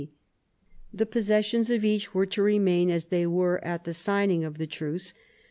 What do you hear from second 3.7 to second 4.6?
the signing of